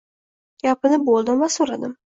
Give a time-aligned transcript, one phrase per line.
[0.67, 1.99] Gapini bo‘ldim va so‘radim.